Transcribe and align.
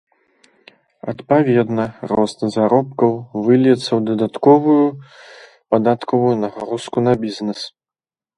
Адпаведна, 1.11 1.83
рост 2.11 2.39
заробкаў 2.55 3.13
выльецца 3.49 3.83
ў 3.97 4.01
дадатковую 4.09 4.87
падатковую 5.75 6.33
нагрузку 6.47 6.97
на 7.07 7.13
бізнес. 7.27 7.59